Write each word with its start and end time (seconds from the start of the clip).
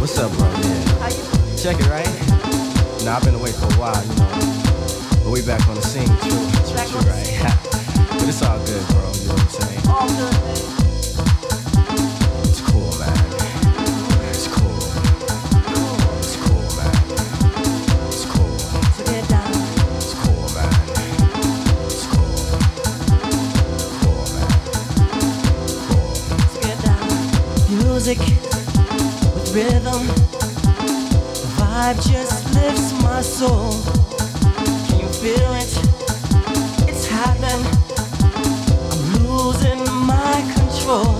What's 0.00 0.18
up, 0.18 0.32
bro? 0.32 0.48
How 0.48 1.08
you? 1.08 1.56
Check 1.56 1.78
it, 1.78 1.86
right? 1.88 2.06
Nah, 3.04 3.16
I've 3.16 3.24
been 3.24 3.34
away 3.34 3.52
for 3.52 3.66
a 3.66 3.76
while, 3.76 4.02
you 4.02 4.14
know. 4.16 5.24
But 5.24 5.30
we 5.30 5.42
back 5.42 5.66
on 5.68 5.74
the 5.74 5.82
scene, 5.82 6.06
true, 6.06 6.30
true, 6.88 7.00
right? 7.10 7.28
but 8.10 8.28
it's 8.28 8.42
all 8.42 8.58
good, 8.64 8.86
bro. 8.88 9.12
You 9.12 9.28
know 9.28 9.34
what 9.34 9.42
I'm 9.42 9.48
saying? 9.48 9.86
All 9.88 10.08
good. 10.08 10.79
rhythm. 29.54 30.06
The 30.06 31.48
vibe 31.58 31.96
just 32.08 32.54
lifts 32.54 32.92
my 33.02 33.20
soul. 33.20 33.72
Can 34.86 35.00
you 35.00 35.08
feel 35.08 35.52
it? 35.54 35.72
It's 36.88 37.06
happening. 37.06 37.62
I'm 38.90 39.02
losing 39.26 39.82
my 40.06 40.36
control. 40.54 41.18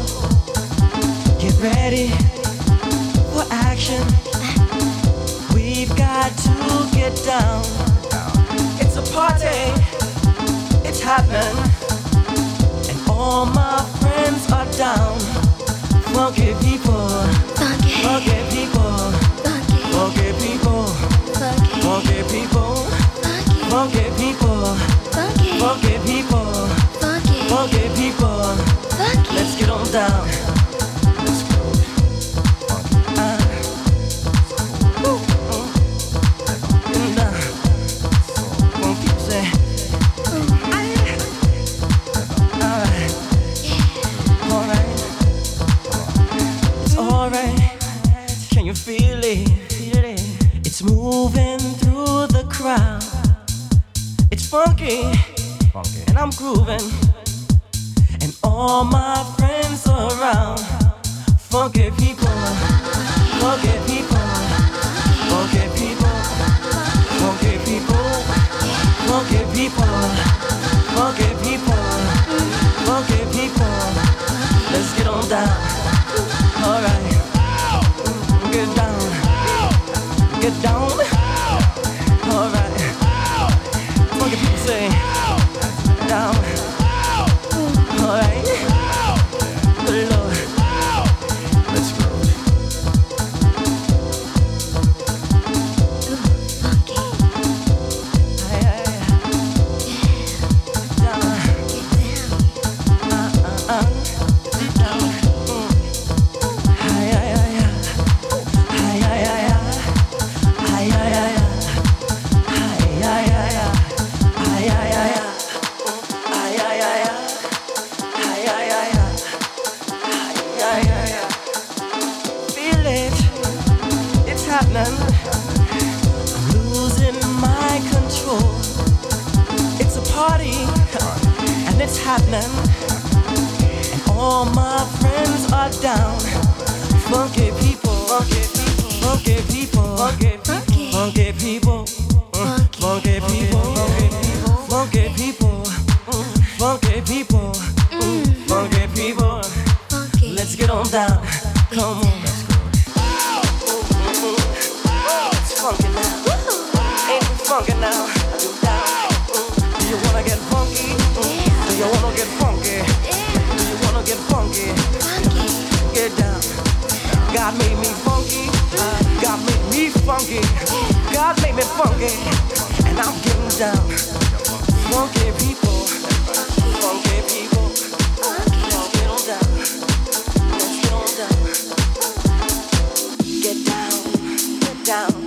Get 1.41 1.59
ready 1.61 2.09
for 3.33 3.45
action. 3.51 4.03
We've 5.53 5.95
got 5.97 6.31
to 6.47 6.89
get 6.93 7.17
down. 7.25 7.63
It's 8.81 8.97
a 8.97 9.03
party. 9.13 9.61
It's 10.89 11.01
happening. 11.01 11.57
And 12.91 13.11
all 13.11 13.47
my 13.47 13.83
friends 13.99 14.51
are 14.53 14.71
down. 14.79 15.19
Funky 16.15 16.55
people 16.63 17.50
down. 29.93 30.40
love. 70.17 70.40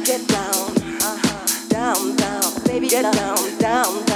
get 0.04 0.28
down, 0.28 0.78
uh-huh. 1.02 1.68
down, 1.70 2.16
down, 2.18 2.64
baby, 2.66 2.90
get 2.90 3.04
down, 3.04 3.38
down. 3.60 4.06
down. 4.06 4.13